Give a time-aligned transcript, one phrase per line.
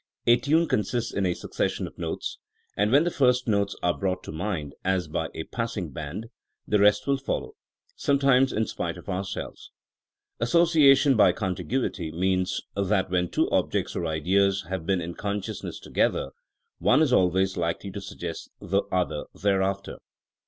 [0.25, 2.39] A tune con sists in a succession of notes,
[2.75, 6.25] and when the first notes are brought to mind, as by a passing band,
[6.67, 7.51] the rest will follow—
[7.95, 9.69] sometimes in spite of ourselves.
[10.39, 15.79] Association by Contiguity means that when two objects or ideas have been iil con sciousness
[15.79, 16.31] together,
[16.79, 19.99] one is always likely to Sug gest the other thereafter.